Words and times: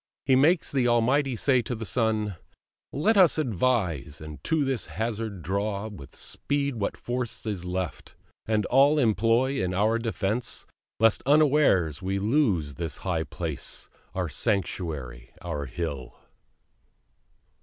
He 0.25 0.35
makes 0.35 0.71
the 0.71 0.87
Almighty 0.87 1.35
say 1.35 1.61
to 1.61 1.75
the 1.75 1.85
Son 1.85 2.35
"Let 2.91 3.17
us 3.17 3.37
advise, 3.37 4.19
and 4.19 4.43
to 4.45 4.65
this 4.65 4.87
hazard 4.87 5.43
draw 5.43 5.89
With 5.89 6.15
speed 6.15 6.77
what 6.77 6.97
force 6.97 7.45
is 7.45 7.65
left, 7.67 8.15
and 8.47 8.65
all 8.65 8.97
employ 8.97 9.63
In 9.63 9.75
our 9.75 9.99
defence, 9.99 10.65
lest 10.99 11.21
unawares 11.27 12.01
we 12.01 12.17
lose 12.17 12.73
This 12.77 12.97
our 12.97 13.03
high 13.03 13.23
place, 13.25 13.91
our 14.15 14.27
sanctuary, 14.27 15.33
our 15.43 15.65
hill." 15.67 16.17